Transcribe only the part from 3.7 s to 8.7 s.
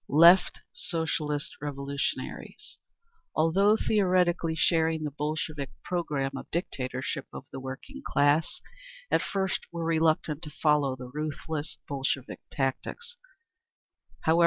theoretically sharing the Bolshevik programme of dictatorship of the working class,